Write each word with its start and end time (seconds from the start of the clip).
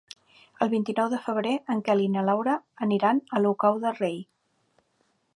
El 0.65 0.69
vint-i-nou 0.69 1.09
de 1.09 1.17
febrer 1.25 1.51
en 1.73 1.83
Quel 1.89 2.01
i 2.05 2.07
na 2.13 2.23
Laura 2.29 2.55
aniran 2.85 3.21
a 3.27 3.41
Olocau 3.41 3.77
del 3.83 3.95
Rei. 3.99 4.17